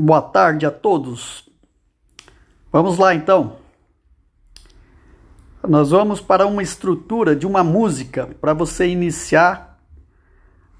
Boa 0.00 0.22
tarde 0.22 0.64
a 0.64 0.70
todos. 0.70 1.50
Vamos 2.70 2.98
lá 2.98 3.16
então. 3.16 3.56
Nós 5.66 5.90
vamos 5.90 6.20
para 6.20 6.46
uma 6.46 6.62
estrutura 6.62 7.34
de 7.34 7.44
uma 7.44 7.64
música 7.64 8.28
para 8.40 8.54
você 8.54 8.86
iniciar 8.86 9.76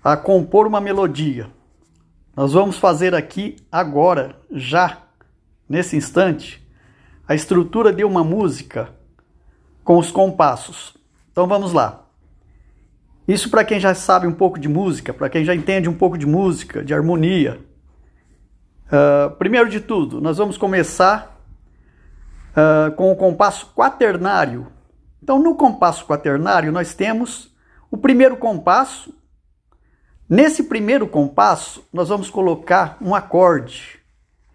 a 0.05 0.17
compor 0.17 0.69
uma 0.69 0.81
melodia. 0.81 1.51
Nós 2.37 2.53
vamos 2.53 2.79
fazer 2.79 3.13
aqui 3.13 3.57
agora, 3.73 4.41
já, 4.53 5.03
nesse 5.69 5.97
instante, 5.97 6.65
a 7.27 7.35
estrutura 7.35 7.93
de 7.93 8.05
uma 8.05 8.23
música 8.23 8.95
com 9.83 9.99
os 9.99 10.13
compassos. 10.13 10.97
Então 11.33 11.49
vamos 11.49 11.73
lá. 11.73 12.07
Isso 13.27 13.51
para 13.51 13.65
quem 13.65 13.81
já 13.81 13.97
sabe 13.97 14.29
um 14.29 14.35
pouco 14.35 14.61
de 14.61 14.69
música, 14.69 15.13
para 15.13 15.29
quem 15.29 15.45
já 15.45 15.57
entende 15.57 15.89
um 15.89 15.99
pouco 15.99 16.17
de 16.17 16.25
música, 16.25 16.85
de 16.85 16.95
harmonia 16.95 17.67
Uh, 18.89 19.31
primeiro 19.37 19.69
de 19.69 19.81
tudo, 19.81 20.19
nós 20.19 20.39
vamos 20.39 20.57
começar 20.57 21.39
uh, 22.53 22.91
com 22.93 23.13
o 23.13 23.17
compasso 23.17 23.71
quaternário. 23.75 24.69
Então, 25.23 25.39
no 25.39 25.55
compasso 25.57 26.07
quaternário, 26.07 26.73
nós 26.73 26.95
temos 26.95 27.55
o 27.91 27.99
primeiro 27.99 28.39
compasso. 28.39 29.15
Nesse 30.27 30.63
primeiro 30.65 31.07
compasso, 31.07 31.87
nós 31.93 32.09
vamos 32.09 32.31
colocar 32.31 32.97
um 33.01 33.15
acorde. 33.15 34.01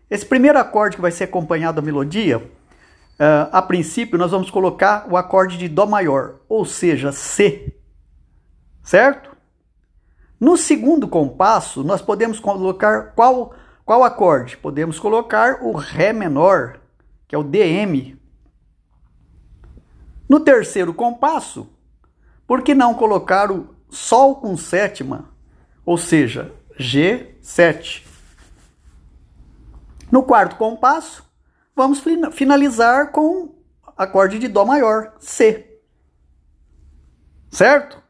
Esse 0.10 0.26
primeiro 0.26 0.58
acorde 0.58 0.96
que 0.96 1.02
vai 1.02 1.12
ser 1.12 1.26
acompanhado 1.26 1.76
da 1.80 1.86
melodia, 1.86 2.40
uh, 2.40 3.50
a 3.52 3.62
princípio, 3.62 4.18
nós 4.18 4.32
vamos 4.32 4.50
colocar 4.50 5.06
o 5.08 5.16
acorde 5.16 5.60
de 5.60 5.70
Dó 5.70 5.86
maior, 5.86 6.40
ou 6.50 6.66
seja, 6.66 7.12
C. 7.12 7.76
Certo? 8.82 9.32
No 10.40 10.58
segundo 10.58 11.08
compasso, 11.08 11.84
nós 11.84 12.02
podemos 12.02 12.40
colocar 12.40 13.14
qual 13.16 13.54
qual 13.86 14.04
acorde? 14.04 14.58
Podemos 14.58 15.00
colocar 15.00 15.62
o 15.62 15.74
Ré 15.74 16.14
menor, 16.14 16.80
que 17.28 17.36
é 17.36 17.38
o 17.38 17.44
DM. 17.44 18.18
No 20.28 20.40
terceiro 20.40 20.94
compasso, 20.94 21.70
por 22.48 22.62
que 22.62 22.74
não 22.74 22.94
colocar 22.94 23.52
o 23.52 23.74
Sol 23.90 24.38
com 24.38 24.58
sétima, 24.58 25.30
ou 25.86 25.98
seja, 25.98 26.54
G7? 26.80 28.04
No 30.12 30.24
quarto 30.24 30.56
compasso, 30.56 31.24
vamos 31.76 32.02
finalizar 32.32 33.12
com 33.12 33.56
acorde 33.98 34.40
de 34.40 34.48
Dó 34.48 34.66
maior, 34.66 35.14
C. 35.20 35.80
Certo? 37.52 38.02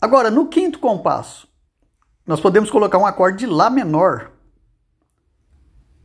Agora, 0.00 0.30
no 0.30 0.48
quinto 0.48 0.78
compasso, 0.78 1.48
nós 2.26 2.40
podemos 2.40 2.70
colocar 2.70 2.98
um 2.98 3.06
acorde 3.06 3.38
de 3.38 3.46
Lá 3.46 3.70
menor, 3.70 4.31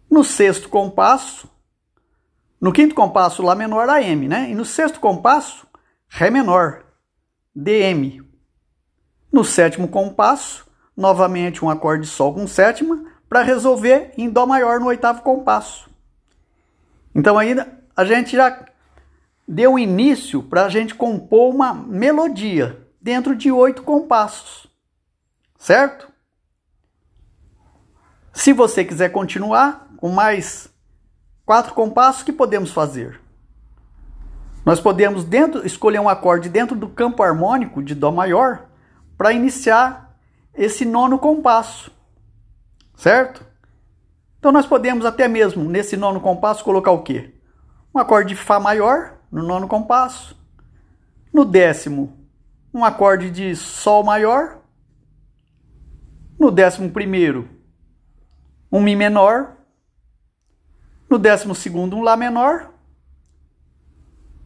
no 0.09 0.23
sexto 0.23 0.69
compasso, 0.69 1.49
no 2.59 2.71
quinto 2.71 2.95
compasso, 2.95 3.43
Lá 3.43 3.55
menor, 3.55 3.87
AM, 3.89 4.27
né? 4.27 4.49
E 4.49 4.55
no 4.55 4.65
sexto 4.65 4.99
compasso, 4.99 5.67
Ré 6.09 6.29
menor, 6.29 6.83
DM. 7.55 8.23
No 9.31 9.43
sétimo 9.43 9.87
compasso, 9.87 10.65
novamente 10.95 11.63
um 11.63 11.69
acorde 11.69 12.03
de 12.03 12.09
Sol 12.09 12.33
com 12.33 12.47
sétima, 12.47 13.03
para 13.27 13.41
resolver 13.41 14.13
em 14.17 14.29
Dó 14.29 14.45
maior 14.45 14.79
no 14.79 14.87
oitavo 14.87 15.21
compasso. 15.21 15.89
Então 17.13 17.37
ainda 17.37 17.77
a 17.95 18.05
gente 18.05 18.35
já 18.35 18.65
deu 19.47 19.77
início 19.77 20.41
para 20.41 20.65
a 20.65 20.69
gente 20.69 20.95
compor 20.95 21.53
uma 21.53 21.73
melodia 21.73 22.87
dentro 23.01 23.35
de 23.35 23.51
oito 23.51 23.83
compassos, 23.83 24.67
certo? 25.57 26.11
Se 28.33 28.53
você 28.53 28.85
quiser 28.85 29.09
continuar, 29.09 29.86
com 29.97 30.09
mais 30.09 30.69
quatro 31.45 31.73
compassos, 31.73 32.23
que 32.23 32.31
podemos 32.31 32.71
fazer? 32.71 33.19
Nós 34.65 34.79
podemos 34.79 35.23
dentro 35.23 35.65
escolher 35.65 35.99
um 35.99 36.09
acorde 36.09 36.49
dentro 36.49 36.75
do 36.75 36.89
campo 36.89 37.23
harmônico 37.23 37.81
de 37.81 37.95
Dó 37.95 38.11
maior 38.11 38.67
para 39.17 39.33
iniciar 39.33 40.17
esse 40.53 40.85
nono 40.85 41.17
compasso, 41.17 41.91
certo? 42.95 43.45
Então 44.39 44.51
nós 44.51 44.65
podemos 44.65 45.05
até 45.05 45.27
mesmo 45.27 45.63
nesse 45.63 45.97
nono 45.97 46.19
compasso 46.19 46.63
colocar 46.63 46.91
o 46.91 47.03
quê? 47.03 47.33
Um 47.93 47.99
acorde 47.99 48.29
de 48.29 48.35
Fá 48.35 48.59
maior 48.59 49.17
no 49.31 49.43
nono 49.43 49.67
compasso, 49.67 50.37
no 51.33 51.43
décimo 51.43 52.17
um 52.73 52.83
acorde 52.83 53.31
de 53.31 53.55
Sol 53.55 54.03
maior, 54.03 54.59
no 56.37 56.51
décimo 56.51 56.91
primeiro 56.91 57.49
um 58.71 58.81
Mi 58.81 58.95
menor, 58.95 59.56
no 61.09 61.17
décimo 61.17 61.55
segundo, 61.55 61.95
um 61.95 62.01
Lá 62.01 62.15
menor. 62.17 62.71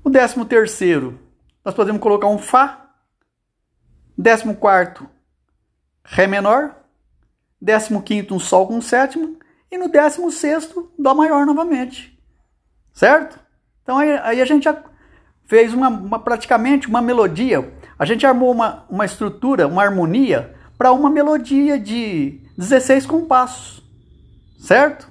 O 0.04 0.10
décimo 0.10 0.46
terceiro, 0.46 1.20
nós 1.64 1.74
podemos 1.74 2.02
colocar 2.02 2.28
um 2.28 2.38
Fá. 2.38 2.90
Décimo 4.18 4.56
quarto, 4.56 5.10
Ré 6.04 6.28
menor. 6.28 6.76
Décimo 7.60 8.02
quinto, 8.02 8.36
um 8.36 8.40
Sol 8.40 8.68
com 8.68 8.82
sétima. 8.82 9.36
E 9.72 9.78
no 9.78 9.88
décimo 9.88 10.32
sexto, 10.32 10.92
Dó 10.98 11.14
maior 11.14 11.46
novamente. 11.46 12.18
Certo? 12.94 13.40
Então 13.84 13.98
aí, 13.98 14.12
aí 14.24 14.42
a 14.42 14.46
gente 14.46 14.68
fez 15.46 15.74
uma, 15.74 15.90
uma, 15.90 16.20
praticamente 16.20 16.88
uma 16.88 17.02
melodia. 17.02 17.74
A 17.98 18.06
gente 18.06 18.26
armou 18.26 18.52
uma, 18.52 18.86
uma 18.90 19.06
estrutura, 19.06 19.68
uma 19.68 19.84
harmonia 19.84 20.56
para 20.78 20.92
uma 20.92 21.10
melodia 21.10 21.78
de 21.78 22.42
16 22.58 23.06
compassos. 23.06 23.84
Certo? 24.58 25.11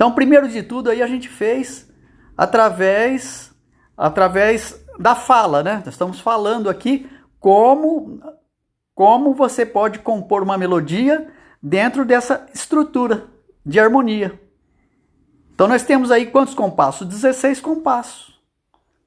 Então, 0.00 0.12
primeiro 0.12 0.48
de 0.48 0.62
tudo, 0.62 0.88
aí 0.88 1.02
a 1.02 1.06
gente 1.06 1.28
fez 1.28 1.86
através 2.34 3.54
através 3.94 4.82
da 4.98 5.14
fala, 5.14 5.62
né? 5.62 5.82
Estamos 5.86 6.18
falando 6.20 6.70
aqui 6.70 7.06
como 7.38 8.18
como 8.94 9.34
você 9.34 9.66
pode 9.66 9.98
compor 9.98 10.42
uma 10.42 10.56
melodia 10.56 11.30
dentro 11.62 12.06
dessa 12.06 12.46
estrutura 12.54 13.26
de 13.62 13.78
harmonia. 13.78 14.40
Então 15.52 15.68
nós 15.68 15.82
temos 15.82 16.10
aí 16.10 16.24
quantos 16.24 16.54
compassos? 16.54 17.06
16 17.06 17.60
compassos. 17.60 18.40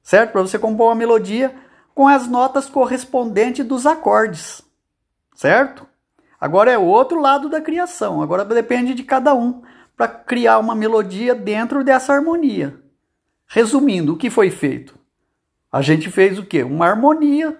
Certo? 0.00 0.30
Para 0.30 0.42
você 0.42 0.60
compor 0.60 0.90
uma 0.90 0.94
melodia 0.94 1.52
com 1.92 2.06
as 2.06 2.28
notas 2.28 2.66
correspondentes 2.66 3.66
dos 3.66 3.84
acordes. 3.84 4.62
Certo? 5.34 5.88
Agora 6.40 6.70
é 6.70 6.78
o 6.78 6.84
outro 6.84 7.20
lado 7.20 7.48
da 7.48 7.60
criação. 7.60 8.22
Agora 8.22 8.44
depende 8.44 8.94
de 8.94 9.02
cada 9.02 9.34
um 9.34 9.60
para 9.96 10.08
criar 10.08 10.58
uma 10.58 10.74
melodia 10.74 11.34
dentro 11.34 11.84
dessa 11.84 12.12
harmonia. 12.12 12.80
Resumindo, 13.46 14.14
o 14.14 14.16
que 14.16 14.30
foi 14.30 14.50
feito? 14.50 14.98
A 15.70 15.82
gente 15.82 16.10
fez 16.10 16.38
o 16.38 16.44
quê? 16.44 16.62
Uma 16.62 16.86
harmonia 16.86 17.58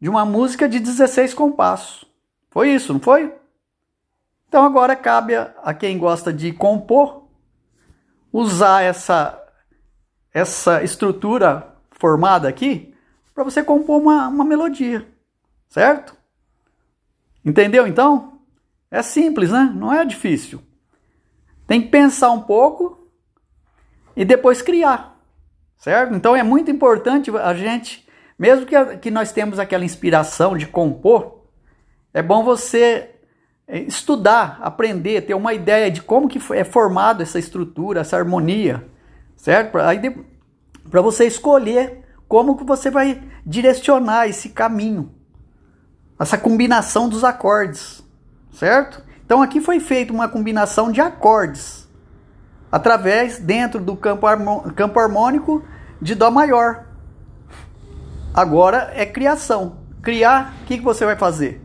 de 0.00 0.08
uma 0.08 0.24
música 0.24 0.68
de 0.68 0.78
16 0.78 1.34
compassos. 1.34 2.04
Foi 2.50 2.70
isso, 2.70 2.92
não 2.92 3.00
foi? 3.00 3.32
Então 4.48 4.64
agora 4.64 4.96
cabe 4.96 5.36
a, 5.36 5.74
quem 5.74 5.98
gosta 5.98 6.32
de 6.32 6.52
compor 6.52 7.28
usar 8.32 8.82
essa 8.82 9.36
essa 10.32 10.82
estrutura 10.82 11.74
formada 11.90 12.48
aqui 12.48 12.94
para 13.34 13.42
você 13.42 13.64
compor 13.64 14.00
uma, 14.00 14.28
uma 14.28 14.44
melodia, 14.44 15.06
certo? 15.68 16.16
Entendeu 17.44 17.86
então? 17.86 18.40
É 18.90 19.02
simples, 19.02 19.50
né? 19.50 19.72
Não 19.74 19.92
é 19.92 20.04
difícil. 20.04 20.62
Tem 21.70 21.80
que 21.80 21.86
pensar 21.86 22.32
um 22.32 22.40
pouco 22.40 22.98
e 24.16 24.24
depois 24.24 24.60
criar, 24.60 25.16
certo? 25.78 26.16
Então 26.16 26.34
é 26.34 26.42
muito 26.42 26.68
importante 26.68 27.30
a 27.30 27.54
gente, 27.54 28.04
mesmo 28.36 28.66
que, 28.66 28.74
que 28.96 29.08
nós 29.08 29.30
temos 29.30 29.56
aquela 29.56 29.84
inspiração 29.84 30.56
de 30.56 30.66
compor, 30.66 31.44
é 32.12 32.20
bom 32.20 32.42
você 32.42 33.10
é, 33.68 33.78
estudar, 33.82 34.58
aprender, 34.60 35.20
ter 35.20 35.34
uma 35.34 35.54
ideia 35.54 35.92
de 35.92 36.02
como 36.02 36.26
que 36.26 36.40
é 36.52 36.64
formado 36.64 37.22
essa 37.22 37.38
estrutura, 37.38 38.00
essa 38.00 38.16
harmonia, 38.16 38.84
certo? 39.36 39.78
Aí 39.78 40.00
para 40.90 41.00
você 41.00 41.24
escolher 41.24 42.04
como 42.26 42.56
que 42.56 42.64
você 42.64 42.90
vai 42.90 43.22
direcionar 43.46 44.26
esse 44.26 44.48
caminho, 44.48 45.14
essa 46.18 46.36
combinação 46.36 47.08
dos 47.08 47.22
acordes, 47.22 48.02
certo? 48.50 49.08
Então 49.30 49.40
aqui 49.40 49.60
foi 49.60 49.78
feita 49.78 50.12
uma 50.12 50.28
combinação 50.28 50.90
de 50.90 51.00
acordes 51.00 51.88
através 52.68 53.38
dentro 53.38 53.78
do 53.78 53.96
campo, 53.96 54.26
harmônico 54.26 55.64
de 56.02 56.16
Dó 56.16 56.32
maior. 56.32 56.88
Agora 58.34 58.90
é 58.92 59.06
criação. 59.06 59.84
Criar, 60.02 60.52
o 60.60 60.64
que, 60.64 60.78
que 60.78 60.82
você 60.82 61.04
vai 61.04 61.14
fazer? 61.14 61.62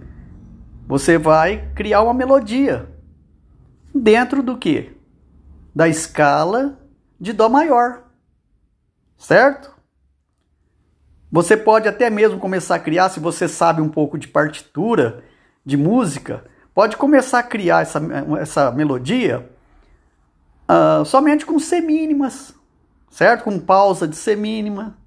Você 0.86 1.18
vai 1.18 1.72
criar 1.74 2.04
uma 2.04 2.14
melodia 2.14 2.88
dentro 3.96 4.44
do 4.44 4.56
que? 4.60 4.96
Da 5.74 5.88
escala 5.88 6.78
de 7.20 7.34
Dó 7.34 7.50
maior. 7.50 8.04
Certo? 9.18 9.74
Você 11.32 11.58
pode 11.58 11.88
até 11.88 12.12
mesmo 12.12 12.38
começar 12.38 12.76
a 12.76 12.80
criar, 12.80 13.10
se 13.10 13.20
você 13.20 13.48
sabe 13.48 13.82
um 13.82 13.90
pouco 13.90 14.20
de 14.20 14.28
partitura, 14.28 15.24
de 15.66 15.76
música, 15.76 16.46
pode 16.76 16.98
começar 16.98 17.40
a 17.40 17.44
criar 17.44 17.84
essa, 17.84 18.02
essa 18.38 18.70
melodia 18.70 19.50
uh, 20.70 21.06
somente 21.06 21.46
com 21.46 21.58
C 21.58 21.80
mínimas, 21.80 22.54
certo? 23.10 23.46
Com 23.46 23.58
pausa 23.58 24.06
de 24.06 24.18
C 24.18 24.36
mínima, 24.36 24.98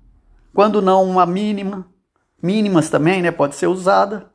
quando 0.55 0.81
não 0.81 1.05
uma 1.05 1.27
mínima, 1.27 1.87
mínimas 2.43 2.89
também, 2.89 3.21
né? 3.21 3.31
Pode 3.31 3.55
ser 3.55 3.67
usada, 3.67 4.31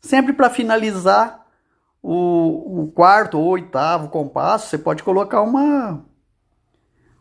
sempre 0.00 0.32
para 0.32 0.50
finalizar 0.50 1.46
o, 2.02 2.82
o, 2.82 2.92
quarto 2.92 3.38
ou 3.38 3.46
oitavo 3.46 4.08
compasso, 4.08 4.68
você 4.68 4.76
pode 4.76 5.04
colocar 5.04 5.42
uma 5.42 6.04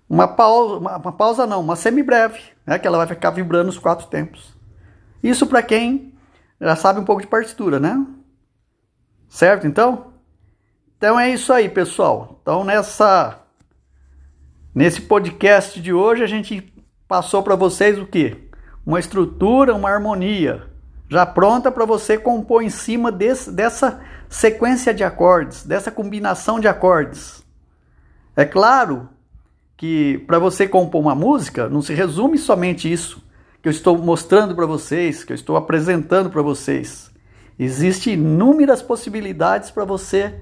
uma 0.08 0.28
pausa, 0.28 0.78
uma, 0.78 0.98
uma 0.98 1.12
pausa 1.12 1.48
não, 1.48 1.62
uma 1.62 1.76
semibreve, 1.76 2.40
né? 2.66 2.80
Que 2.80 2.88
ela 2.88 2.98
vai 2.98 3.08
ficar 3.08 3.30
vibrando 3.30 3.70
os 3.70 3.78
quatro 3.78 4.08
tempos. 4.08 4.56
Isso 5.22 5.46
para 5.46 5.62
quem 5.62 6.16
já 6.60 6.76
sabe 6.76 7.00
um 7.00 7.06
pouco 7.06 7.22
de 7.22 7.28
partitura, 7.28 7.80
né? 7.80 8.06
Certo, 9.36 9.68
então? 9.68 10.14
Então 10.98 11.20
é 11.20 11.30
isso 11.30 11.52
aí, 11.52 11.68
pessoal. 11.68 12.40
Então 12.42 12.64
nessa 12.64 13.42
nesse 14.74 15.02
podcast 15.02 15.82
de 15.82 15.92
hoje 15.92 16.24
a 16.24 16.26
gente 16.26 16.74
passou 17.06 17.44
para 17.44 17.54
vocês 17.54 18.00
o 18.00 18.06
que? 18.06 18.38
Uma 18.86 18.98
estrutura, 18.98 19.76
uma 19.76 19.90
harmonia, 19.90 20.64
já 21.10 21.26
pronta 21.26 21.70
para 21.70 21.84
você 21.84 22.18
compor 22.18 22.64
em 22.64 22.70
cima 22.70 23.12
desse, 23.12 23.52
dessa 23.52 24.00
sequência 24.30 24.94
de 24.94 25.04
acordes, 25.04 25.66
dessa 25.66 25.92
combinação 25.92 26.58
de 26.58 26.70
acordes. 26.70 27.44
É 28.38 28.46
claro 28.46 29.10
que 29.76 30.18
para 30.20 30.40
você 30.40 30.66
compor 30.66 31.02
uma 31.02 31.14
música 31.14 31.68
não 31.68 31.82
se 31.82 31.94
resume 31.94 32.38
somente 32.38 32.90
isso 32.90 33.22
que 33.62 33.68
eu 33.68 33.72
estou 33.72 33.98
mostrando 33.98 34.56
para 34.56 34.66
vocês, 34.66 35.26
que 35.26 35.34
eu 35.34 35.36
estou 35.36 35.58
apresentando 35.58 36.30
para 36.30 36.42
vocês. 36.42 37.14
Existem 37.58 38.14
inúmeras 38.14 38.82
possibilidades 38.82 39.72
para 39.72 39.86
você 39.86 40.42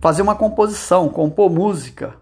fazer 0.00 0.22
uma 0.22 0.36
composição, 0.36 1.08
compor 1.08 1.50
música. 1.50 2.14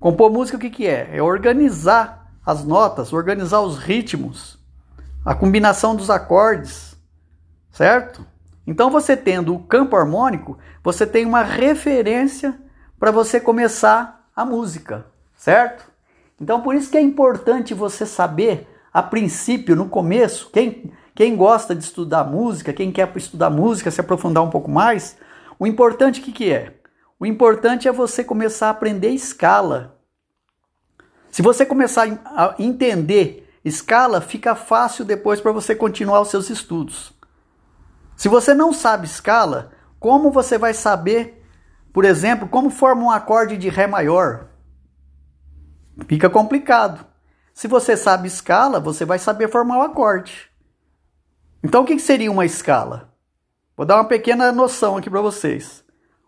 Compor 0.00 0.30
música 0.30 0.56
o 0.56 0.60
que, 0.60 0.70
que 0.70 0.86
é? 0.86 1.16
É 1.16 1.22
organizar 1.22 2.32
as 2.46 2.64
notas, 2.64 3.12
organizar 3.12 3.60
os 3.60 3.76
ritmos, 3.76 4.58
a 5.24 5.34
combinação 5.34 5.94
dos 5.94 6.08
acordes, 6.08 6.96
certo? 7.70 8.24
Então 8.66 8.90
você 8.90 9.16
tendo 9.16 9.54
o 9.54 9.58
campo 9.58 9.96
harmônico, 9.96 10.58
você 10.82 11.06
tem 11.06 11.26
uma 11.26 11.42
referência 11.42 12.58
para 12.98 13.10
você 13.10 13.40
começar 13.40 14.28
a 14.34 14.44
música, 14.44 15.06
certo? 15.36 15.90
Então 16.40 16.62
por 16.62 16.74
isso 16.74 16.90
que 16.90 16.96
é 16.96 17.02
importante 17.02 17.74
você 17.74 18.06
saber 18.06 18.66
a 18.92 19.02
princípio, 19.02 19.76
no 19.76 19.88
começo, 19.88 20.50
quem, 20.50 20.90
quem 21.18 21.34
gosta 21.34 21.74
de 21.74 21.82
estudar 21.82 22.22
música, 22.22 22.72
quem 22.72 22.92
quer 22.92 23.10
estudar 23.16 23.50
música, 23.50 23.90
se 23.90 24.00
aprofundar 24.00 24.44
um 24.44 24.50
pouco 24.50 24.70
mais, 24.70 25.16
o 25.58 25.66
importante 25.66 26.20
que, 26.20 26.30
que 26.30 26.52
é? 26.52 26.74
O 27.18 27.26
importante 27.26 27.88
é 27.88 27.92
você 27.92 28.22
começar 28.22 28.68
a 28.68 28.70
aprender 28.70 29.08
escala. 29.08 29.98
Se 31.28 31.42
você 31.42 31.66
começar 31.66 32.06
a 32.24 32.54
entender 32.56 33.52
escala, 33.64 34.20
fica 34.20 34.54
fácil 34.54 35.04
depois 35.04 35.40
para 35.40 35.50
você 35.50 35.74
continuar 35.74 36.20
os 36.20 36.28
seus 36.28 36.50
estudos. 36.50 37.12
Se 38.16 38.28
você 38.28 38.54
não 38.54 38.72
sabe 38.72 39.08
escala, 39.08 39.72
como 39.98 40.30
você 40.30 40.56
vai 40.56 40.72
saber, 40.72 41.44
por 41.92 42.04
exemplo, 42.04 42.46
como 42.46 42.70
forma 42.70 43.02
um 43.02 43.10
acorde 43.10 43.56
de 43.56 43.68
Ré 43.68 43.88
maior? 43.88 44.50
Fica 46.06 46.30
complicado. 46.30 47.04
Se 47.52 47.66
você 47.66 47.96
sabe 47.96 48.28
escala, 48.28 48.78
você 48.78 49.04
vai 49.04 49.18
saber 49.18 49.50
formar 49.50 49.78
o 49.78 49.82
acorde. 49.82 50.47
Então, 51.62 51.82
o 51.82 51.84
que 51.84 51.98
seria 51.98 52.30
uma 52.30 52.46
escala? 52.46 53.12
Vou 53.76 53.86
dar 53.86 53.96
uma 53.96 54.04
pequena 54.04 54.50
noção 54.50 54.96
aqui 54.96 55.08
para 55.08 55.20
vocês. 55.20 55.84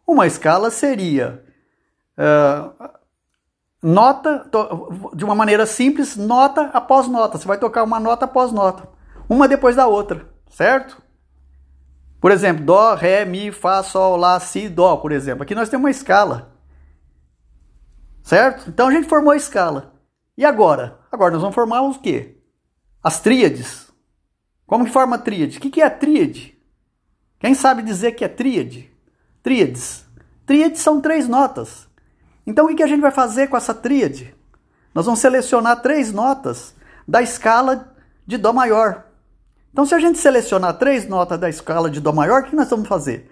Uma 0.07 0.27
escala 0.27 0.71
seria 0.71 1.45
uh, 2.17 2.91
nota, 3.83 4.49
de 5.15 5.25
uma 5.25 5.35
maneira 5.35 5.67
simples, 5.67 6.17
nota 6.17 6.71
após 6.73 7.09
nota. 7.09 7.39
Você 7.39 7.47
vai 7.47 7.59
tocar 7.59 7.83
uma 7.83 8.01
nota 8.01 8.25
após 8.25 8.53
nota, 8.53 8.89
uma 9.29 9.49
depois 9.49 9.77
da 9.77 9.87
outra, 9.87 10.29
certo? 10.51 11.03
Por 12.21 12.31
exemplo, 12.31 12.65
Dó, 12.65 12.95
Ré, 12.95 13.25
Mi, 13.25 13.51
Fá, 13.51 13.83
Sol, 13.83 14.17
Lá, 14.17 14.39
Si, 14.39 14.69
Dó, 14.69 14.97
por 14.97 15.11
exemplo. 15.11 15.43
Aqui 15.43 15.55
nós 15.55 15.69
temos 15.69 15.85
uma 15.85 15.91
escala, 15.91 16.53
certo? 18.23 18.69
Então 18.69 18.89
a 18.89 18.93
gente 18.93 19.09
formou 19.09 19.33
a 19.33 19.37
escala. 19.37 19.95
E 20.37 20.45
agora? 20.45 21.01
Agora 21.11 21.33
nós 21.33 21.41
vamos 21.41 21.55
formar 21.55 21.83
os 21.83 21.97
quê? 21.97 22.37
As 23.03 23.21
tríades. 23.21 23.90
Como 24.71 24.85
que 24.85 24.93
forma 24.93 25.19
tríade? 25.19 25.59
O 25.59 25.61
que 25.61 25.81
é 25.81 25.85
a 25.85 25.91
tríade? 25.91 26.57
Quem 27.41 27.55
sabe 27.55 27.83
dizer 27.83 28.13
que 28.13 28.25
é 28.25 28.29
tríade? 28.29 28.89
Tríades. 29.43 30.07
Tríades 30.47 30.81
são 30.81 31.01
três 31.01 31.27
notas. 31.27 31.89
Então 32.47 32.67
o 32.67 32.77
que 32.77 32.83
a 32.85 32.87
gente 32.87 33.01
vai 33.01 33.11
fazer 33.11 33.49
com 33.49 33.57
essa 33.57 33.75
tríade? 33.75 34.33
Nós 34.95 35.07
vamos 35.07 35.19
selecionar 35.19 35.83
três 35.83 36.13
notas 36.13 36.73
da 37.07 37.21
escala 37.21 37.93
de 38.25 38.39
Dó 38.39 38.53
maior. 38.53 39.07
Então, 39.73 39.85
se 39.85 39.93
a 39.93 39.99
gente 39.99 40.19
selecionar 40.19 40.79
três 40.79 41.09
notas 41.09 41.41
da 41.41 41.49
escala 41.49 41.91
de 41.91 42.01
Dó 42.01 42.13
maior, 42.13 42.43
o 42.43 42.45
que 42.45 42.55
nós 42.55 42.71
vamos 42.71 42.89
fazer? 42.89 43.29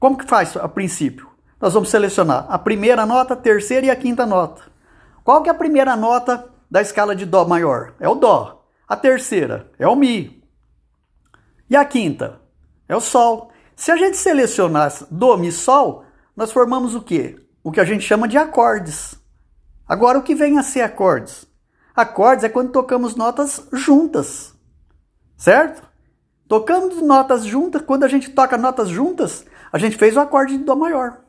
Como 0.00 0.16
que 0.16 0.26
faz 0.26 0.56
a 0.56 0.68
princípio? 0.68 1.28
Nós 1.60 1.74
vamos 1.74 1.90
selecionar 1.90 2.46
a 2.48 2.58
primeira 2.58 3.04
nota, 3.04 3.34
a 3.34 3.36
terceira 3.36 3.84
e 3.86 3.90
a 3.90 3.96
quinta 3.96 4.24
nota. 4.24 4.62
Qual 5.22 5.42
que 5.42 5.50
é 5.50 5.52
a 5.52 5.54
primeira 5.54 5.94
nota 5.96 6.48
da 6.70 6.80
escala 6.80 7.14
de 7.14 7.26
Dó 7.26 7.44
maior? 7.44 7.92
É 8.00 8.08
o 8.08 8.14
Dó. 8.14 8.64
A 8.88 8.96
terceira 8.96 9.70
é 9.78 9.86
o 9.86 9.94
Mi. 9.94 10.37
E 11.68 11.76
a 11.76 11.84
quinta 11.84 12.40
é 12.88 12.96
o 12.96 13.00
Sol. 13.00 13.50
Se 13.76 13.90
a 13.90 13.96
gente 13.96 14.16
selecionar 14.16 14.92
Dó, 15.10 15.36
Mi, 15.36 15.52
Sol, 15.52 16.04
nós 16.36 16.50
formamos 16.50 16.94
o 16.94 17.02
quê? 17.02 17.38
O 17.62 17.70
que 17.70 17.80
a 17.80 17.84
gente 17.84 18.04
chama 18.04 18.26
de 18.26 18.36
acordes. 18.36 19.16
Agora, 19.86 20.18
o 20.18 20.22
que 20.22 20.34
vem 20.34 20.58
a 20.58 20.62
ser 20.62 20.82
acordes? 20.82 21.46
Acordes 21.94 22.44
é 22.44 22.48
quando 22.48 22.72
tocamos 22.72 23.16
notas 23.16 23.66
juntas, 23.72 24.54
certo? 25.36 25.82
Tocamos 26.46 27.02
notas 27.02 27.44
juntas, 27.44 27.82
quando 27.82 28.04
a 28.04 28.08
gente 28.08 28.30
toca 28.30 28.56
notas 28.56 28.88
juntas, 28.88 29.44
a 29.72 29.78
gente 29.78 29.96
fez 29.96 30.16
o 30.16 30.20
acorde 30.20 30.56
de 30.56 30.64
Dó 30.64 30.76
maior. 30.76 31.20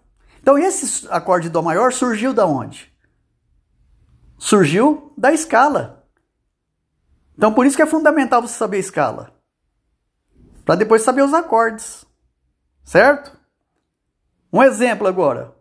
Então, 0.42 0.58
esse 0.58 1.08
acorde 1.10 1.48
de 1.48 1.54
Dó 1.54 1.62
maior 1.62 1.92
surgiu 1.92 2.34
da 2.34 2.46
onde? 2.46 2.90
surgiu 4.40 5.14
da 5.18 5.34
escala. 5.34 6.08
Então 7.38 7.54
por 7.54 7.66
isso 7.66 7.76
que 7.76 7.84
é 7.84 7.86
fundamental 7.86 8.42
você 8.42 8.56
saber 8.56 8.80
escala. 8.80 9.38
Para 10.70 10.76
depois 10.76 11.02
saber 11.02 11.24
os 11.24 11.34
acordes. 11.34 12.06
Certo? 12.86 13.36
Um 14.54 14.62
exemplo 14.62 15.08
agora. 15.08 15.52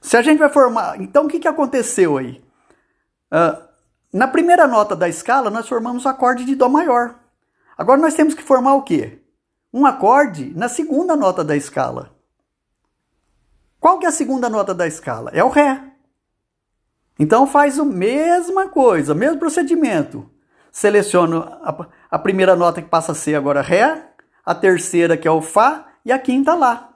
Se 0.00 0.16
a 0.16 0.22
gente 0.22 0.38
vai 0.38 0.48
formar. 0.48 1.00
Então 1.02 1.24
o 1.24 1.28
que, 1.28 1.40
que 1.40 1.48
aconteceu 1.48 2.18
aí? 2.18 2.40
Uh, 3.32 3.60
na 4.12 4.28
primeira 4.28 4.64
nota 4.68 4.94
da 4.94 5.08
escala, 5.08 5.50
nós 5.50 5.68
formamos 5.68 6.04
o 6.04 6.08
acorde 6.08 6.44
de 6.44 6.54
Dó 6.54 6.68
maior. 6.68 7.18
Agora 7.76 8.00
nós 8.00 8.14
temos 8.14 8.32
que 8.32 8.44
formar 8.44 8.74
o 8.74 8.82
quê? 8.82 9.18
Um 9.74 9.84
acorde 9.84 10.54
na 10.54 10.68
segunda 10.68 11.16
nota 11.16 11.42
da 11.42 11.56
escala. 11.56 12.14
Qual 13.80 13.98
que 13.98 14.06
é 14.06 14.08
a 14.08 14.12
segunda 14.12 14.48
nota 14.48 14.72
da 14.72 14.86
escala? 14.86 15.32
É 15.34 15.42
o 15.42 15.48
Ré. 15.48 15.82
Então 17.18 17.44
faz 17.44 17.76
a 17.76 17.84
mesma 17.84 18.68
coisa, 18.68 19.16
mesmo 19.16 19.40
procedimento. 19.40 20.30
Seleciono 20.70 21.38
a, 21.60 21.88
a, 22.10 22.18
primeira 22.18 22.56
nota 22.56 22.82
que 22.82 22.88
passa 22.88 23.12
a 23.12 23.14
ser 23.14 23.34
agora 23.34 23.62
Ré, 23.62 24.12
a 24.44 24.54
terceira 24.54 25.16
que 25.16 25.28
é 25.28 25.30
o 25.30 25.42
Fá 25.42 25.86
e 26.04 26.12
a 26.12 26.18
quinta 26.18 26.54
Lá. 26.54 26.92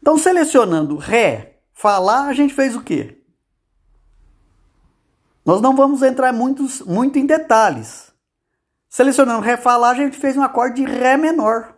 Então 0.00 0.18
selecionando 0.18 0.96
Ré, 0.96 1.58
Fá, 1.72 1.98
Lá, 1.98 2.26
a 2.26 2.32
gente 2.32 2.54
fez 2.54 2.74
o 2.74 2.82
quê? 2.82 3.22
Nós 5.44 5.60
não 5.60 5.76
vamos 5.76 6.02
entrar 6.02 6.32
muitos, 6.32 6.80
muito 6.80 7.18
em 7.18 7.26
detalhes. 7.26 8.12
Selecionando 8.88 9.42
Ré, 9.42 9.56
Fá, 9.56 9.76
Lá, 9.76 9.90
a 9.90 9.94
gente 9.94 10.16
fez 10.16 10.36
um 10.36 10.42
acorde 10.42 10.76
de 10.76 10.90
Ré 10.90 11.16
menor, 11.16 11.76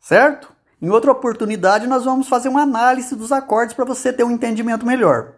certo? 0.00 0.54
Em 0.82 0.90
outra 0.90 1.12
oportunidade, 1.12 1.86
nós 1.86 2.04
vamos 2.04 2.28
fazer 2.28 2.48
uma 2.48 2.62
análise 2.62 3.16
dos 3.16 3.32
acordes 3.32 3.74
para 3.74 3.86
você 3.86 4.12
ter 4.12 4.24
um 4.24 4.30
entendimento 4.30 4.84
melhor. 4.84 5.34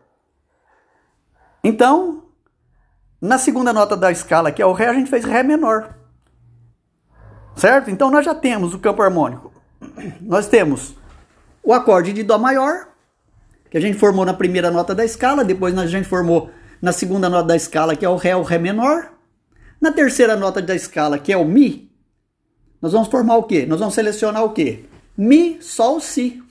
Então, 1.62 2.25
na 3.20 3.38
segunda 3.38 3.72
nota 3.72 3.96
da 3.96 4.10
escala, 4.10 4.52
que 4.52 4.60
é 4.60 4.66
o 4.66 4.72
Ré, 4.72 4.88
a 4.88 4.92
gente 4.94 5.10
fez 5.10 5.24
Ré 5.24 5.42
menor. 5.42 5.94
Certo? 7.54 7.90
Então 7.90 8.10
nós 8.10 8.24
já 8.24 8.34
temos 8.34 8.74
o 8.74 8.78
campo 8.78 9.02
harmônico. 9.02 9.52
Nós 10.20 10.46
temos 10.48 10.94
o 11.62 11.72
acorde 11.72 12.12
de 12.12 12.22
Dó 12.22 12.38
maior, 12.38 12.88
que 13.70 13.76
a 13.76 13.80
gente 13.80 13.98
formou 13.98 14.24
na 14.24 14.32
primeira 14.32 14.70
nota 14.70 14.94
da 14.94 15.04
escala, 15.04 15.44
depois 15.44 15.76
a 15.76 15.86
gente 15.86 16.08
formou 16.08 16.50
na 16.80 16.92
segunda 16.92 17.28
nota 17.28 17.48
da 17.48 17.56
escala, 17.56 17.96
que 17.96 18.04
é 18.04 18.08
o 18.08 18.16
Ré, 18.16 18.36
o 18.36 18.42
Ré 18.42 18.58
menor. 18.58 19.10
Na 19.80 19.92
terceira 19.92 20.36
nota 20.36 20.62
da 20.62 20.74
escala, 20.74 21.18
que 21.18 21.32
é 21.32 21.36
o 21.36 21.44
Mi, 21.44 21.90
nós 22.80 22.92
vamos 22.92 23.08
formar 23.08 23.36
o 23.36 23.42
quê? 23.42 23.66
Nós 23.66 23.80
vamos 23.80 23.94
selecionar 23.94 24.44
o 24.44 24.52
quê? 24.52 24.84
Mi, 25.16 25.58
Sol, 25.60 26.00
Si. 26.00 26.42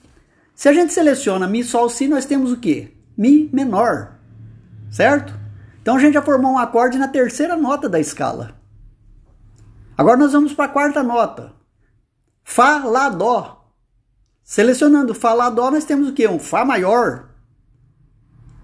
Se 0.54 0.70
a 0.70 0.74
gente 0.74 0.94
seleciona 0.94 1.48
Mi, 1.48 1.64
Sol, 1.64 1.90
Si, 1.90 2.08
nós 2.08 2.26
temos 2.26 2.52
o 2.52 2.58
quê? 2.58 2.92
Mi 3.18 3.50
menor 3.52 4.16
certo? 4.96 5.38
Então 5.86 5.98
a 5.98 6.00
gente 6.00 6.16
já 6.16 6.22
formou 6.24 6.54
um 6.54 6.58
acorde 6.58 6.98
na 6.98 7.08
terceira 7.08 7.56
nota 7.56 7.88
da 7.88 8.00
escala. 8.00 8.60
Agora 9.96 10.18
nós 10.18 10.34
vamos 10.34 10.52
para 10.52 10.66
a 10.66 10.70
quarta 10.70 11.04
nota. 11.04 11.54
Fá, 12.44 12.80
Lá, 12.80 13.08
Dó. 13.08 13.70
Selecionando 14.44 15.14
Fá, 15.14 15.34
Lá, 15.34 15.48
Dó, 15.48 15.70
nós 15.70 15.86
temos 15.86 16.10
o 16.10 16.14
quê? 16.14 16.28
Um 16.28 16.40
Fá 16.40 16.66
maior. 16.66 17.30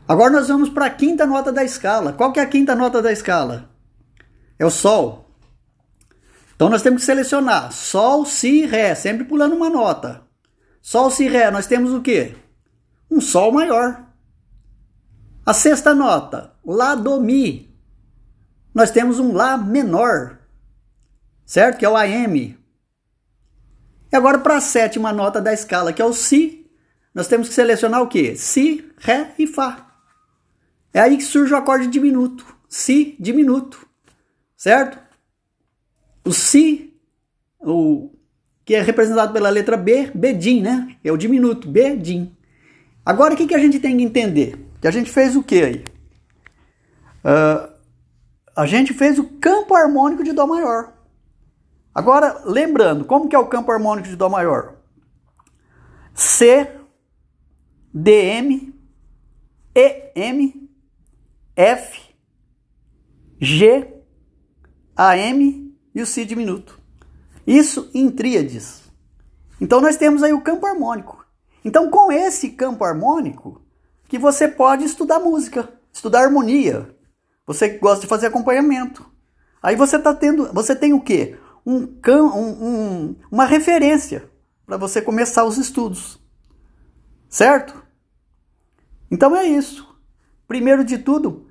Agora 0.08 0.32
nós 0.32 0.48
vamos 0.48 0.68
para 0.70 0.88
a 0.88 0.90
quinta 0.90 1.28
nota 1.28 1.52
da 1.52 1.64
escala. 1.64 2.12
Qual 2.12 2.34
que 2.34 2.40
é 2.40 2.44
a 2.44 2.48
quinta 2.48 2.76
nota 2.76 3.04
da 3.04 3.12
escala? 3.12 3.70
É 4.58 4.66
o 4.66 4.72
Sol. 4.72 5.30
Então 6.56 6.70
nós 6.70 6.82
temos 6.82 7.02
que 7.02 7.06
selecionar 7.06 7.72
Sol, 7.72 8.26
Si, 8.26 8.66
Ré, 8.66 8.96
sempre 8.96 9.26
pulando 9.26 9.56
uma 9.56 9.70
nota. 9.70 10.24
Sol, 10.82 11.12
Si, 11.12 11.28
Ré, 11.28 11.52
nós 11.52 11.68
temos 11.68 11.94
o 11.94 12.02
quê? 12.02 12.36
Um 13.12 13.22
Sol 13.22 13.52
maior. 13.52 14.08
A 15.46 15.54
sexta 15.54 15.94
nota, 15.94 16.51
Lá, 16.66 16.96
Do, 16.96 17.20
Mi. 17.20 17.70
Nós 18.74 18.92
temos 18.92 19.20
um 19.20 19.34
Lá 19.34 19.58
menor, 19.58 20.40
certo? 21.46 21.78
Que 21.78 21.86
é 21.86 21.90
o 21.90 21.98
AM. 21.98 22.58
E 24.12 24.16
agora 24.16 24.40
para 24.40 24.58
a 24.58 24.62
sétima 24.62 25.14
nota 25.14 25.42
da 25.42 25.54
escala, 25.54 25.94
que 25.94 26.02
é 26.02 26.06
o 26.06 26.14
Si, 26.14 26.70
nós 27.14 27.28
temos 27.28 27.48
que 27.48 27.54
selecionar 27.54 28.02
o 28.02 28.08
quê? 28.08 28.36
Si, 28.36 28.92
Ré 28.98 29.34
e 29.38 29.48
Fá. 29.48 29.88
É 30.94 31.00
aí 31.00 31.18
que 31.18 31.24
surge 31.24 31.54
o 31.54 31.58
acorde 31.58 31.88
diminuto. 31.88 32.46
Si 32.68 33.16
diminuto, 33.20 33.86
certo? 34.58 35.00
O 36.26 36.34
Si, 36.34 36.94
o, 37.60 38.12
que 38.66 38.76
é 38.76 38.82
representado 38.82 39.34
pela 39.34 39.50
letra 39.50 39.76
B, 39.76 40.12
Bedim, 40.14 40.62
né? 40.62 40.96
É 41.04 41.12
o 41.12 41.18
diminuto, 41.18 41.70
Bedim. 41.70 42.36
Agora 43.06 43.34
o 43.34 43.38
que, 43.38 43.48
que 43.48 43.56
a 43.56 43.60
gente 43.60 43.80
tem 43.80 43.98
que 43.98 44.04
entender? 44.04 44.58
Que 44.80 44.88
a 44.88 44.92
gente 44.92 45.12
fez 45.12 45.36
o 45.36 45.44
que 45.44 45.62
aí? 45.62 45.84
Uh, 47.24 47.72
a 48.56 48.66
gente 48.66 48.94
fez 48.94 49.18
o 49.18 49.24
campo 49.40 49.74
harmônico 49.76 50.24
de 50.24 50.34
Dó 50.34 50.46
maior. 50.46 50.94
Agora, 51.94 52.42
lembrando, 52.46 53.06
como 53.06 53.28
que 53.28 53.36
é 53.36 53.40
o 53.40 53.48
campo 53.48 53.72
harmônico 53.72 54.08
de 54.08 54.16
Dó 54.16 54.30
maior? 54.30 54.76
C, 56.14 56.70
DM, 57.94 58.74
EM, 59.76 60.70
F, 61.56 62.16
G, 63.40 64.02
AM 64.96 65.76
e 65.94 66.02
o 66.02 66.06
Si 66.06 66.26
diminuto. 66.26 66.80
Isso 67.46 67.90
em 67.94 68.10
tríades. 68.10 68.84
Então 69.60 69.82
nós 69.82 69.98
temos 69.98 70.24
aí 70.24 70.34
o 70.34 70.42
campo 70.42 70.66
harmônico. 70.66 71.26
Então 71.64 71.90
com 71.90 72.12
esse 72.12 72.52
campo 72.52 72.84
harmônico 72.84 73.62
que 74.08 74.18
você 74.18 74.48
pode 74.48 74.84
estudar 74.84 75.20
música, 75.20 75.70
estudar 75.92 76.24
harmonia. 76.24 76.96
Você 77.46 77.70
gosta 77.70 78.02
de 78.02 78.08
fazer 78.08 78.28
acompanhamento. 78.28 79.10
Aí 79.62 79.76
você 79.76 80.00
tá 80.00 80.14
tendo, 80.14 80.52
você 80.54 80.76
tem 80.76 80.94
o 80.94 81.02
quê? 81.02 81.38
Um, 81.66 81.88
um, 82.08 82.66
um 82.66 83.16
uma 83.32 83.46
referência 83.46 84.30
para 84.66 84.78
você 84.78 85.02
começar 85.02 85.44
os 85.46 85.58
estudos. 85.58 86.20
Certo? 87.30 87.82
Então 89.10 89.36
é 89.36 89.46
isso. 89.46 89.88
Primeiro 90.48 90.84
de 90.84 90.98
tudo, 90.98 91.48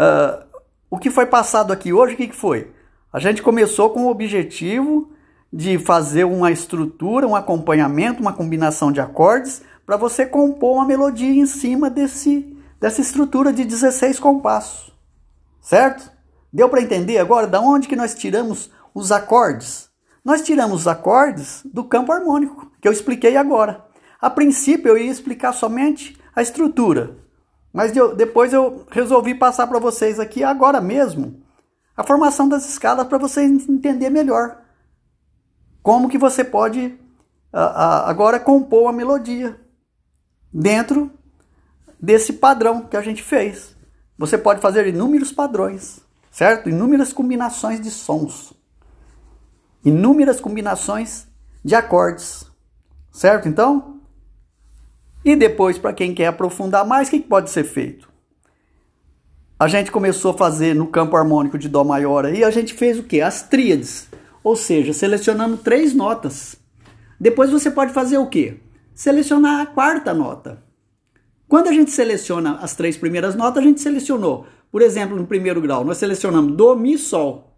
uh, 0.00 0.44
o 0.90 0.98
que 0.98 1.10
foi 1.10 1.26
passado 1.26 1.72
aqui 1.72 1.92
hoje, 1.92 2.14
o 2.14 2.16
que, 2.16 2.28
que 2.28 2.36
foi? 2.36 2.72
A 3.12 3.18
gente 3.18 3.42
começou 3.42 3.90
com 3.90 4.04
o 4.04 4.10
objetivo 4.10 5.12
de 5.52 5.78
fazer 5.78 6.24
uma 6.24 6.50
estrutura, 6.50 7.26
um 7.26 7.36
acompanhamento, 7.36 8.20
uma 8.20 8.32
combinação 8.32 8.90
de 8.90 9.00
acordes 9.00 9.62
para 9.84 9.96
você 9.96 10.26
compor 10.26 10.76
uma 10.76 10.84
melodia 10.84 11.32
em 11.32 11.46
cima 11.46 11.88
desse, 11.88 12.56
dessa 12.80 13.00
estrutura 13.00 13.52
de 13.52 13.64
16 13.64 14.18
compassos. 14.18 14.95
Certo? 15.66 16.12
Deu 16.52 16.68
para 16.68 16.80
entender 16.80 17.18
agora 17.18 17.44
da 17.44 17.60
onde 17.60 17.88
que 17.88 17.96
nós 17.96 18.14
tiramos 18.14 18.70
os 18.94 19.10
acordes? 19.10 19.90
Nós 20.24 20.40
tiramos 20.40 20.82
os 20.82 20.86
acordes 20.86 21.62
do 21.64 21.82
campo 21.82 22.12
harmônico, 22.12 22.70
que 22.80 22.86
eu 22.86 22.92
expliquei 22.92 23.36
agora. 23.36 23.84
A 24.20 24.30
princípio 24.30 24.90
eu 24.90 24.96
ia 24.96 25.10
explicar 25.10 25.52
somente 25.52 26.16
a 26.36 26.40
estrutura, 26.40 27.16
mas 27.72 27.90
depois 28.16 28.52
eu 28.52 28.86
resolvi 28.92 29.34
passar 29.34 29.66
para 29.66 29.80
vocês 29.80 30.20
aqui 30.20 30.44
agora 30.44 30.80
mesmo 30.80 31.42
a 31.96 32.04
formação 32.04 32.48
das 32.48 32.64
escalas 32.68 33.08
para 33.08 33.18
você 33.18 33.42
entender 33.42 34.08
melhor 34.08 34.62
como 35.82 36.08
que 36.08 36.16
você 36.16 36.44
pode 36.44 36.96
agora 37.52 38.38
compor 38.38 38.82
uma 38.82 38.92
melodia 38.92 39.60
dentro 40.52 41.10
desse 42.00 42.34
padrão 42.34 42.82
que 42.82 42.96
a 42.96 43.02
gente 43.02 43.20
fez. 43.20 43.75
Você 44.18 44.38
pode 44.38 44.60
fazer 44.60 44.86
inúmeros 44.86 45.30
padrões, 45.30 46.00
certo? 46.30 46.68
Inúmeras 46.68 47.12
combinações 47.12 47.80
de 47.80 47.90
sons, 47.90 48.52
inúmeras 49.84 50.40
combinações 50.40 51.26
de 51.64 51.74
acordes, 51.74 52.46
certo? 53.12 53.48
Então, 53.48 54.00
e 55.24 55.34
depois, 55.34 55.76
para 55.76 55.92
quem 55.92 56.14
quer 56.14 56.28
aprofundar 56.28 56.86
mais, 56.86 57.08
o 57.08 57.10
que 57.10 57.20
pode 57.20 57.50
ser 57.50 57.64
feito? 57.64 58.08
A 59.58 59.68
gente 59.68 59.90
começou 59.90 60.32
a 60.32 60.38
fazer 60.38 60.74
no 60.74 60.86
campo 60.86 61.16
harmônico 61.16 61.58
de 61.58 61.68
Dó 61.68 61.82
maior 61.82 62.24
aí, 62.24 62.44
a 62.44 62.50
gente 62.50 62.74
fez 62.74 62.98
o 62.98 63.02
que? 63.02 63.20
As 63.20 63.42
tríades. 63.42 64.08
Ou 64.44 64.54
seja, 64.54 64.92
selecionando 64.92 65.56
três 65.56 65.92
notas. 65.94 66.56
Depois 67.18 67.50
você 67.50 67.70
pode 67.70 67.92
fazer 67.92 68.18
o 68.18 68.28
que? 68.28 68.60
Selecionar 68.94 69.60
a 69.60 69.66
quarta 69.66 70.14
nota. 70.14 70.62
Quando 71.48 71.68
a 71.68 71.72
gente 71.72 71.90
seleciona 71.90 72.56
as 72.56 72.74
três 72.74 72.96
primeiras 72.96 73.34
notas, 73.34 73.62
a 73.62 73.66
gente 73.66 73.80
selecionou, 73.80 74.46
por 74.70 74.82
exemplo, 74.82 75.16
no 75.16 75.26
primeiro 75.26 75.60
grau, 75.60 75.84
nós 75.84 75.98
selecionamos 75.98 76.56
Dó, 76.56 76.74
Mi, 76.74 76.98
Sol. 76.98 77.56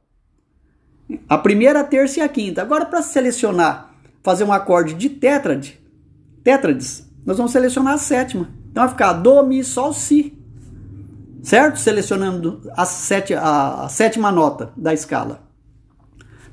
A 1.28 1.38
primeira, 1.38 1.80
a 1.80 1.84
terça 1.84 2.20
e 2.20 2.22
a 2.22 2.28
quinta. 2.28 2.60
Agora, 2.60 2.84
para 2.84 3.00
selecionar, 3.00 3.94
fazer 4.22 4.44
um 4.44 4.52
acorde 4.52 4.92
de 4.92 5.08
tétrade, 5.08 5.80
tétrades, 6.44 7.08
nós 7.24 7.38
vamos 7.38 7.52
selecionar 7.52 7.94
a 7.94 7.98
sétima. 7.98 8.50
Então 8.70 8.82
vai 8.82 8.90
ficar 8.90 9.14
Dó, 9.14 9.42
Mi, 9.42 9.64
Sol, 9.64 9.92
Si. 9.92 10.36
Certo? 11.42 11.78
Selecionando 11.78 12.60
a, 12.76 12.84
sete, 12.84 13.32
a, 13.32 13.84
a 13.84 13.88
sétima 13.88 14.30
nota 14.30 14.72
da 14.76 14.92
escala. 14.92 15.48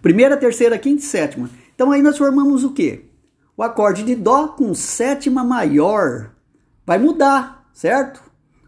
Primeira, 0.01 0.37
terceira, 0.37 0.77
quinta 0.77 1.01
e 1.01 1.05
sétima. 1.05 1.49
Então 1.73 1.91
aí 1.91 2.01
nós 2.01 2.17
formamos 2.17 2.63
o 2.63 2.71
quê? 2.71 3.05
O 3.57 3.63
acorde 3.63 4.03
de 4.03 4.15
Dó 4.15 4.49
com 4.49 4.73
sétima 4.73 5.43
maior. 5.43 6.34
Vai 6.85 6.97
mudar, 6.97 7.67
certo? 7.73 8.21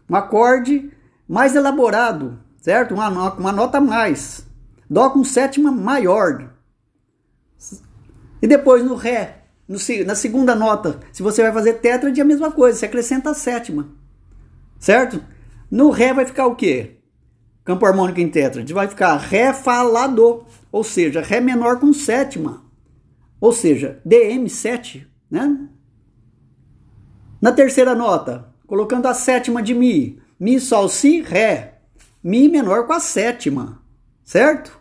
Um 0.08 0.16
acorde 0.16 0.90
mais 1.28 1.54
elaborado, 1.54 2.38
certo? 2.60 2.94
Uma, 2.94 3.32
uma 3.34 3.52
nota 3.52 3.80
mais. 3.80 4.46
Dó 4.88 5.10
com 5.10 5.22
sétima 5.22 5.70
maior. 5.70 6.50
E 8.40 8.46
depois 8.46 8.84
no 8.84 8.94
Ré, 8.94 9.44
no, 9.68 9.78
na 10.06 10.14
segunda 10.14 10.54
nota, 10.54 11.00
se 11.12 11.22
você 11.22 11.42
vai 11.42 11.52
fazer 11.52 11.74
tétrade, 11.74 12.18
é 12.18 12.22
a 12.22 12.26
mesma 12.26 12.50
coisa, 12.50 12.78
você 12.78 12.86
acrescenta 12.86 13.30
a 13.30 13.34
sétima. 13.34 13.88
Certo? 14.78 15.22
No 15.70 15.90
Ré 15.90 16.14
vai 16.14 16.24
ficar 16.24 16.46
o 16.46 16.56
quê? 16.56 16.98
Campo 17.64 17.84
harmônico 17.84 18.20
em 18.20 18.30
tétrade. 18.30 18.72
Vai 18.72 18.88
ficar 18.88 19.16
Ré, 19.16 19.52
Dó. 20.14 20.46
Ou 20.72 20.82
seja, 20.82 21.20
Ré 21.20 21.40
menor 21.40 21.78
com 21.78 21.92
sétima. 21.92 22.64
Ou 23.40 23.52
seja, 23.52 24.00
DM7, 24.06 25.06
né? 25.30 25.68
Na 27.40 27.52
terceira 27.52 27.94
nota, 27.94 28.48
colocando 28.66 29.06
a 29.06 29.14
sétima 29.14 29.62
de 29.62 29.74
Mi. 29.74 30.20
Mi, 30.38 30.58
Sol, 30.58 30.88
Si, 30.88 31.20
Ré. 31.20 31.80
Mi 32.22 32.48
menor 32.48 32.86
com 32.86 32.92
a 32.92 33.00
sétima. 33.00 33.80
Certo? 34.24 34.78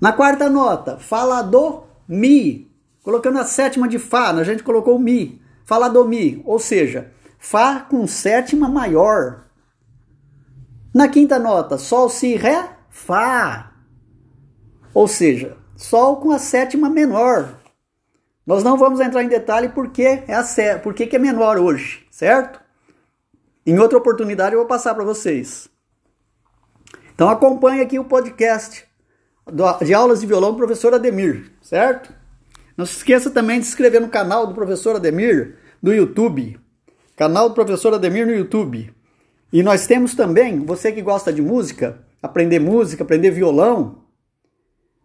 Na 0.00 0.12
quarta 0.12 0.50
nota, 0.50 0.98
Fá, 0.98 1.24
Lá, 1.24 1.42
Dó, 1.42 1.88
Mi. 2.06 2.70
Colocando 3.02 3.38
a 3.38 3.44
sétima 3.44 3.88
de 3.88 3.98
Fá, 3.98 4.30
a 4.30 4.44
gente 4.44 4.62
colocou 4.62 4.98
Mi. 4.98 5.40
Fá 5.64 5.78
lá 5.78 5.88
do 5.88 6.04
Mi, 6.04 6.42
ou 6.44 6.58
seja, 6.58 7.10
Fá 7.38 7.80
com 7.80 8.06
sétima 8.06 8.68
maior. 8.68 9.44
Na 10.94 11.08
quinta 11.08 11.38
nota, 11.38 11.78
Sol, 11.78 12.08
Si, 12.08 12.36
Ré, 12.36 12.76
Fá. 12.90 13.72
Ou 14.92 15.08
seja, 15.08 15.56
Sol 15.76 16.16
com 16.16 16.30
a 16.30 16.38
sétima 16.38 16.88
menor. 16.88 17.63
Nós 18.46 18.62
não 18.62 18.76
vamos 18.76 19.00
entrar 19.00 19.22
em 19.22 19.28
detalhe 19.28 19.70
porque 19.70 20.22
é 20.28 20.34
a 20.34 20.78
porque 20.78 21.06
que 21.06 21.16
é 21.16 21.18
menor 21.18 21.58
hoje, 21.58 22.06
certo? 22.10 22.60
Em 23.66 23.78
outra 23.78 23.96
oportunidade 23.96 24.54
eu 24.54 24.60
vou 24.60 24.68
passar 24.68 24.94
para 24.94 25.04
vocês. 25.04 25.68
Então 27.14 27.30
acompanhe 27.30 27.80
aqui 27.80 27.98
o 27.98 28.04
podcast 28.04 28.84
de 29.82 29.94
aulas 29.94 30.20
de 30.20 30.26
violão 30.26 30.52
do 30.52 30.58
professor 30.58 30.92
Ademir, 30.92 31.52
certo? 31.62 32.12
Não 32.76 32.84
se 32.84 32.96
esqueça 32.96 33.30
também 33.30 33.60
de 33.60 33.66
se 33.66 33.70
inscrever 33.70 34.00
no 34.00 34.08
canal 34.08 34.46
do 34.46 34.54
professor 34.54 34.96
Ademir 34.96 35.56
do 35.82 35.92
YouTube. 35.94 36.58
Canal 37.16 37.48
do 37.48 37.54
professor 37.54 37.94
Ademir 37.94 38.26
no 38.26 38.34
YouTube. 38.34 38.92
E 39.52 39.62
nós 39.62 39.86
temos 39.86 40.14
também, 40.14 40.64
você 40.64 40.90
que 40.90 41.00
gosta 41.00 41.32
de 41.32 41.40
música, 41.40 42.04
aprender 42.20 42.58
música, 42.58 43.04
aprender 43.04 43.30
violão, 43.30 44.02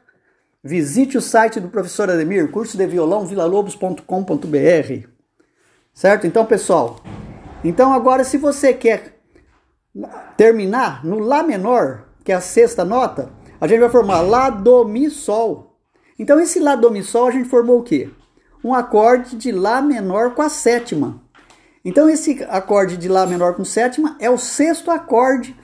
Visite 0.62 1.18
o 1.18 1.20
site 1.20 1.58
do 1.58 1.68
professor 1.68 2.08
Ademir, 2.08 2.52
curso 2.52 2.78
de 2.78 2.86
violão 2.86 3.26
vilalobos.com.br. 3.26 5.08
Certo? 5.92 6.24
Então, 6.24 6.46
pessoal, 6.46 7.00
então 7.64 7.92
agora 7.92 8.22
se 8.22 8.38
você 8.38 8.72
quer 8.72 9.18
terminar 10.36 11.04
no 11.04 11.18
Lá 11.18 11.42
menor, 11.42 12.04
que 12.24 12.30
é 12.30 12.36
a 12.36 12.40
sexta 12.40 12.84
nota, 12.84 13.32
a 13.60 13.66
gente 13.66 13.80
vai 13.80 13.90
formar 13.90 14.20
Lá, 14.20 14.50
Do, 14.50 14.84
Mi, 14.84 15.10
Sol. 15.10 15.80
Então 16.16 16.38
esse 16.38 16.60
Lá, 16.60 16.76
Do, 16.76 16.92
Mi, 16.92 17.02
Sol 17.02 17.26
a 17.26 17.32
gente 17.32 17.48
formou 17.48 17.80
o 17.80 17.82
quê? 17.82 18.08
Um 18.62 18.72
acorde 18.72 19.36
de 19.36 19.50
Lá 19.50 19.82
menor 19.82 20.36
com 20.36 20.42
a 20.42 20.48
sétima. 20.48 21.25
Então 21.86 22.10
esse 22.10 22.44
acorde 22.48 22.96
de 22.96 23.06
Lá 23.08 23.24
menor 23.28 23.54
com 23.54 23.64
sétima 23.64 24.16
é 24.18 24.28
o 24.28 24.36
sexto 24.36 24.90
acorde 24.90 25.56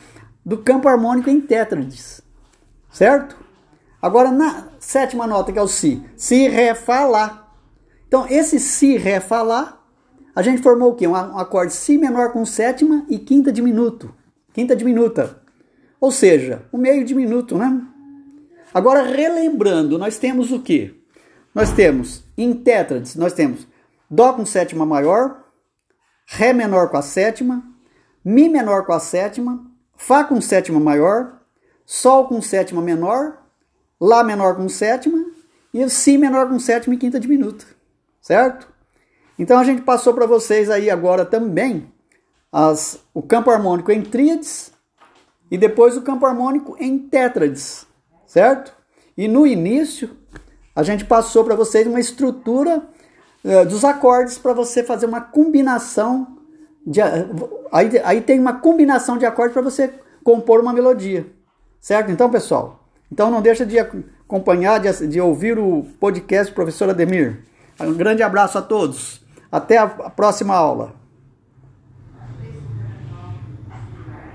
do 0.46 0.56
campo 0.56 0.86
harmônico 0.86 1.28
em 1.28 1.40
tétrades, 1.40 2.22
certo? 2.92 3.36
Agora 4.00 4.30
na 4.30 4.68
sétima 4.78 5.26
nota 5.26 5.50
que 5.52 5.58
é 5.58 5.62
o 5.62 5.66
Si, 5.66 6.00
Si, 6.14 6.46
Ré, 6.46 6.76
Fá, 6.76 7.04
Lá. 7.06 7.52
Então 8.06 8.24
esse 8.30 8.60
Si, 8.60 8.96
Ré, 8.96 9.18
Fá, 9.18 9.42
Lá, 9.42 9.82
a 10.32 10.42
gente 10.42 10.62
formou 10.62 10.92
o 10.92 10.94
quê? 10.94 11.08
Um 11.08 11.16
acorde 11.16 11.72
Si 11.72 11.98
menor 11.98 12.32
com 12.32 12.46
sétima 12.46 13.04
e 13.08 13.18
quinta 13.18 13.50
diminuto, 13.50 14.14
quinta 14.52 14.76
diminuta. 14.76 15.42
Ou 16.00 16.12
seja, 16.12 16.62
o 16.70 16.78
meio 16.78 17.04
diminuto, 17.04 17.58
né? 17.58 17.82
Agora 18.72 19.02
relembrando, 19.02 19.98
nós 19.98 20.18
temos 20.18 20.52
o 20.52 20.60
quê? 20.60 20.94
Nós 21.52 21.72
temos 21.72 22.22
em 22.38 22.52
tétrades, 22.52 23.16
nós 23.16 23.32
temos 23.32 23.66
Dó 24.08 24.34
com 24.34 24.46
sétima 24.46 24.86
maior, 24.86 25.41
Ré 26.26 26.52
menor 26.52 26.88
com 26.88 26.96
a 26.96 27.02
sétima, 27.02 27.62
Mi 28.24 28.48
menor 28.48 28.86
com 28.86 28.92
a 28.92 29.00
sétima, 29.00 29.64
Fá 29.96 30.24
com 30.24 30.40
sétima 30.40 30.80
maior, 30.80 31.40
Sol 31.84 32.26
com 32.26 32.40
sétima 32.40 32.80
menor, 32.80 33.38
Lá 34.00 34.22
menor 34.24 34.56
com 34.56 34.68
sétima 34.68 35.24
e 35.72 35.88
Si 35.88 36.18
menor 36.18 36.48
com 36.48 36.58
sétima 36.58 36.94
e 36.94 36.98
quinta 36.98 37.18
diminuta, 37.18 37.64
certo? 38.20 38.68
Então 39.38 39.58
a 39.58 39.64
gente 39.64 39.82
passou 39.82 40.14
para 40.14 40.26
vocês 40.26 40.70
aí 40.70 40.90
agora 40.90 41.24
também 41.24 41.90
as, 42.52 43.00
o 43.14 43.22
campo 43.22 43.50
harmônico 43.50 43.90
em 43.90 44.02
tríades 44.02 44.72
e 45.50 45.56
depois 45.56 45.96
o 45.96 46.02
campo 46.02 46.26
harmônico 46.26 46.76
em 46.78 46.98
tétrades, 46.98 47.86
certo? 48.26 48.74
E 49.16 49.26
no 49.26 49.46
início 49.46 50.16
a 50.74 50.82
gente 50.82 51.04
passou 51.04 51.44
para 51.44 51.54
vocês 51.54 51.86
uma 51.86 52.00
estrutura 52.00 52.88
dos 53.68 53.84
acordes 53.84 54.38
para 54.38 54.52
você 54.52 54.82
fazer 54.82 55.06
uma 55.06 55.20
combinação 55.20 56.38
de, 56.86 57.00
aí, 57.72 57.90
aí 58.04 58.20
tem 58.20 58.38
uma 58.38 58.54
combinação 58.54 59.16
de 59.16 59.26
acordes 59.26 59.52
para 59.52 59.62
você 59.62 59.92
compor 60.22 60.60
uma 60.60 60.72
melodia, 60.72 61.26
certo? 61.80 62.10
Então, 62.10 62.30
pessoal, 62.30 62.84
então 63.10 63.30
não 63.30 63.42
deixa 63.42 63.66
de 63.66 63.78
acompanhar, 63.78 64.78
de, 64.80 65.06
de 65.06 65.20
ouvir 65.20 65.58
o 65.58 65.84
podcast 65.98 66.52
Professor 66.52 66.88
Ademir. 66.90 67.44
Um 67.80 67.94
grande 67.94 68.22
abraço 68.22 68.58
a 68.58 68.62
todos. 68.62 69.20
Até 69.50 69.76
a 69.76 69.86
próxima 69.86 70.54
aula. 70.54 71.01